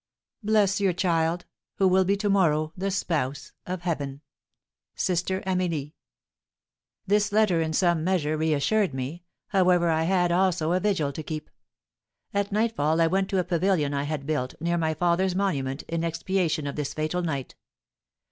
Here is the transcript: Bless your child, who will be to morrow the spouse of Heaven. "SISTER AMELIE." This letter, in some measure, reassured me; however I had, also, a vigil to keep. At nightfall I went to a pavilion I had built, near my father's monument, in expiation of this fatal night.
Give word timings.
Bless 0.41 0.81
your 0.81 0.93
child, 0.93 1.45
who 1.75 1.87
will 1.87 2.05
be 2.05 2.17
to 2.17 2.27
morrow 2.27 2.73
the 2.75 2.89
spouse 2.89 3.51
of 3.67 3.83
Heaven. 3.83 4.21
"SISTER 4.95 5.43
AMELIE." 5.45 5.93
This 7.05 7.31
letter, 7.31 7.61
in 7.61 7.71
some 7.71 8.03
measure, 8.03 8.35
reassured 8.35 8.95
me; 8.95 9.21
however 9.49 9.91
I 9.91 10.05
had, 10.05 10.31
also, 10.31 10.71
a 10.71 10.79
vigil 10.79 11.11
to 11.13 11.21
keep. 11.21 11.51
At 12.33 12.51
nightfall 12.51 12.99
I 12.99 13.05
went 13.05 13.29
to 13.29 13.37
a 13.37 13.43
pavilion 13.43 13.93
I 13.93 14.05
had 14.05 14.25
built, 14.25 14.55
near 14.59 14.79
my 14.79 14.95
father's 14.95 15.35
monument, 15.35 15.83
in 15.83 16.03
expiation 16.03 16.65
of 16.65 16.75
this 16.75 16.95
fatal 16.95 17.21
night. 17.21 17.53